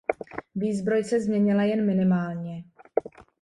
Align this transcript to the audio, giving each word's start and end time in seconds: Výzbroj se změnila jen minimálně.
Výzbroj 0.55 1.03
se 1.03 1.19
změnila 1.21 1.63
jen 1.63 1.85
minimálně. 1.85 2.63